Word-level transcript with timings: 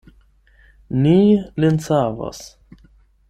Ni 1.01 1.19
lin 1.61 1.77
savos. 1.87 2.39